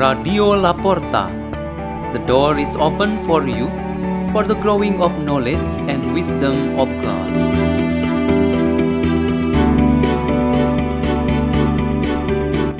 [0.00, 1.28] Radio La Porta.
[2.14, 3.68] The door is open for you
[4.32, 7.28] for the growing of knowledge and wisdom of God.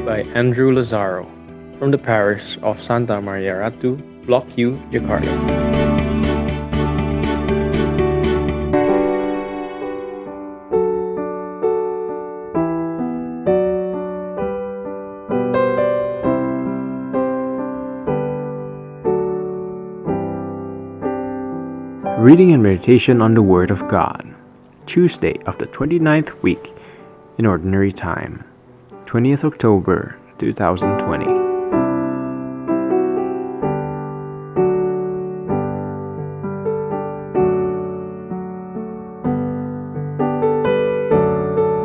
[0.07, 1.29] By Andrew Lazaro
[1.79, 5.61] from the parish of Santa Maria Ratu, Block Q, Jakarta.
[22.21, 24.35] Reading and Meditation on the Word of God.
[24.85, 26.71] Tuesday of the 29th week
[27.39, 28.45] in Ordinary Time,
[29.07, 31.25] 20th October 2020.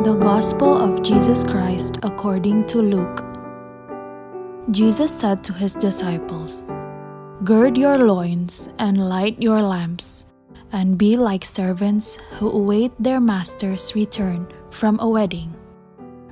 [0.04, 3.24] The Gospel of Jesus Christ according to Luke.
[4.70, 6.70] Jesus said to his disciples,
[7.44, 10.24] Gird your loins and light your lamps,
[10.76, 15.48] and be like servants who await their master's return from a wedding,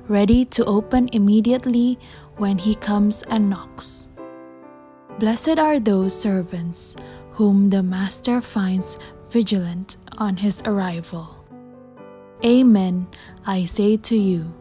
[0.07, 1.97] ready to open immediately
[2.37, 4.07] when he comes and knocks.
[5.17, 6.95] Blessed are those servants
[7.31, 8.99] whom the master finds
[9.31, 11.25] vigilant on his arrival.
[12.45, 13.07] Amen,
[13.47, 14.53] I say to you,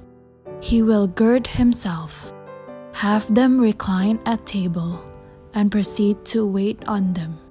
[0.62, 2.32] he will gird himself,
[2.92, 5.05] have them recline at table,
[5.52, 7.43] and proceed to wait on them.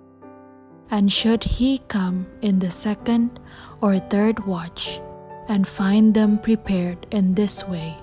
[0.93, 3.39] And should he come in the second
[3.81, 5.01] or third watch,
[5.49, 7.97] and find them prepared in this way,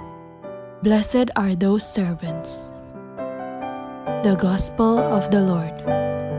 [0.82, 2.72] blessed are those servants.
[4.26, 6.29] The Gospel of the Lord.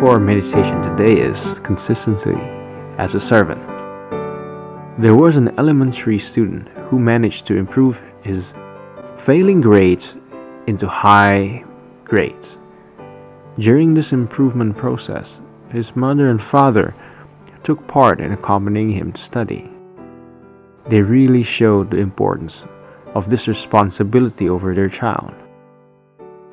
[0.00, 2.34] For our meditation today is consistency
[2.96, 3.60] as a servant.
[4.98, 8.54] There was an elementary student who managed to improve his
[9.18, 10.16] failing grades
[10.66, 11.66] into high
[12.04, 12.56] grades.
[13.58, 15.38] During this improvement process,
[15.70, 16.94] his mother and father
[17.62, 19.70] took part in accompanying him to study.
[20.88, 22.64] They really showed the importance
[23.14, 25.34] of this responsibility over their child.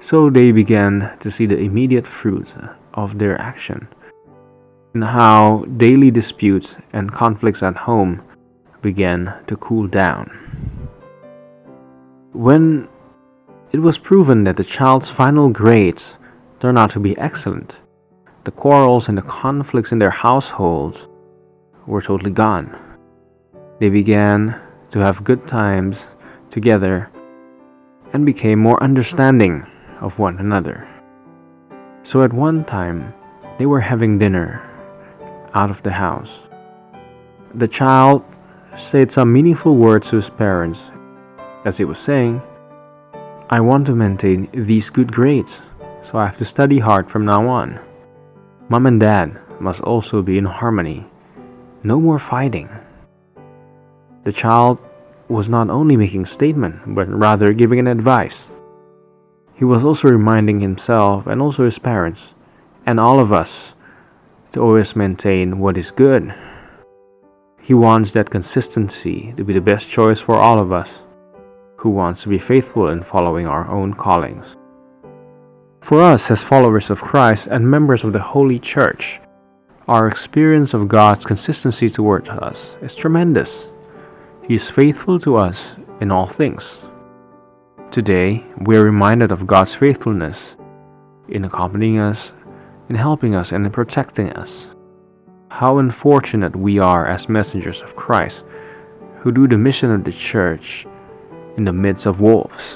[0.01, 2.51] So they began to see the immediate fruits
[2.97, 3.87] of their action,
[4.93, 8.21] and how daily disputes and conflicts at home
[8.81, 10.25] began to cool down.
[12.33, 12.89] When
[13.71, 16.15] it was proven that the child's final grades
[16.59, 17.75] turned out to be excellent,
[18.43, 21.07] the quarrels and the conflicts in their households
[21.85, 22.75] were totally gone.
[23.79, 24.59] They began
[24.91, 26.07] to have good times
[26.49, 27.09] together
[28.13, 29.67] and became more understanding
[29.99, 30.87] of one another.
[32.07, 33.13] So at one time,
[33.59, 34.63] they were having dinner
[35.53, 36.47] out of the house.
[37.53, 38.23] The child
[38.77, 40.79] said some meaningful words to his parents
[41.65, 42.41] as he was saying,
[43.49, 45.57] I want to maintain these good grades,
[46.01, 47.77] so I have to study hard from now on.
[48.69, 51.07] Mom and dad must also be in harmony.
[51.83, 52.69] No more fighting.
[54.23, 54.79] The child
[55.27, 58.45] was not only making a statement, but rather giving an advice.
[59.57, 62.29] He was also reminding himself and also his parents
[62.85, 63.73] and all of us
[64.53, 66.33] to always maintain what is good.
[67.59, 70.89] He wants that consistency to be the best choice for all of us
[71.77, 74.55] who wants to be faithful in following our own callings.
[75.81, 79.19] For us, as followers of Christ and members of the Holy Church,
[79.87, 83.65] our experience of God's consistency towards us is tremendous.
[84.47, 86.79] He is faithful to us in all things.
[87.91, 90.55] Today, we are reminded of God's faithfulness
[91.29, 92.33] in accompanying us,
[92.89, 94.67] in helping us, and in protecting us.
[95.49, 98.43] How unfortunate we are as messengers of Christ
[99.19, 100.85] who do the mission of the church
[101.55, 102.75] in the midst of wolves,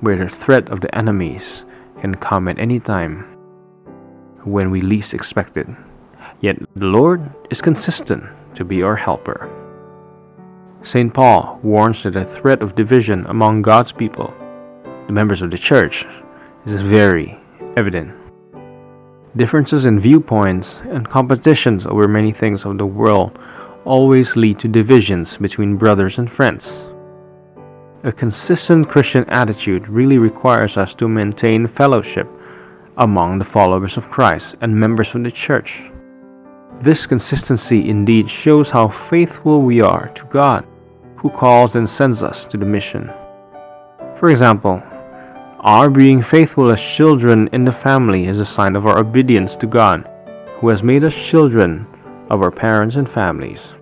[0.00, 1.64] where the threat of the enemies
[2.00, 3.20] can come at any time
[4.42, 5.68] when we least expect it.
[6.40, 8.24] Yet the Lord is consistent
[8.56, 9.48] to be our helper.
[10.84, 11.14] St.
[11.14, 14.34] Paul warns that the threat of division among God's people,
[15.06, 16.04] the members of the church,
[16.66, 17.40] is very
[17.74, 18.14] evident.
[19.34, 23.38] Differences in viewpoints and competitions over many things of the world
[23.86, 26.76] always lead to divisions between brothers and friends.
[28.02, 32.28] A consistent Christian attitude really requires us to maintain fellowship
[32.98, 35.82] among the followers of Christ and members of the church.
[36.82, 40.66] This consistency indeed shows how faithful we are to God,
[41.24, 43.10] who calls and sends us to the mission.
[44.20, 44.82] For example,
[45.60, 49.66] Our being faithful as children in the family is a sign of our obedience to
[49.66, 50.06] God,
[50.60, 51.86] who has made us children
[52.28, 53.72] of our parents and families.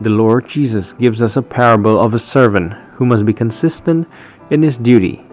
[0.00, 4.08] The Lord Jesus gives us a parable of a servant who must be consistent
[4.50, 5.24] in his duty,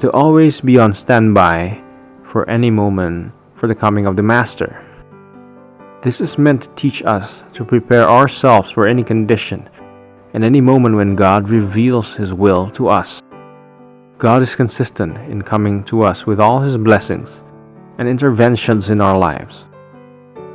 [0.00, 1.80] to always be on standby
[2.24, 4.84] for any moment for the coming of the Master.
[6.02, 9.70] This is meant to teach us to prepare ourselves for any condition
[10.32, 13.22] and any moment when God reveals His will to us.
[14.18, 17.42] God is consistent in coming to us with all His blessings
[17.98, 19.64] and interventions in our lives.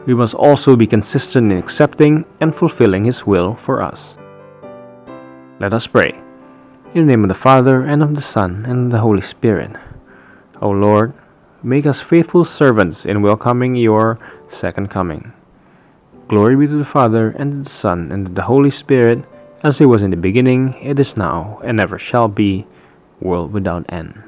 [0.05, 4.15] We must also be consistent in accepting and fulfilling His will for us.
[5.59, 6.17] Let us pray.
[6.93, 9.75] In the name of the Father, and of the Son, and of the Holy Spirit.
[10.61, 11.13] O Lord,
[11.61, 15.33] make us faithful servants in welcoming your second coming.
[16.27, 19.25] Glory be to the Father, and to the Son, and to the Holy Spirit,
[19.63, 22.67] as it was in the beginning, it is now, and ever shall be,
[23.19, 24.21] world without end.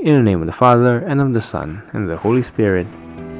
[0.00, 2.86] In the name of the Father, and of the Son, and of the Holy Spirit.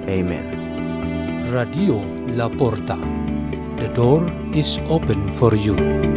[0.09, 1.53] Amen.
[1.53, 1.97] Radio
[2.35, 2.97] La Porta.
[3.77, 6.16] The door is open for you.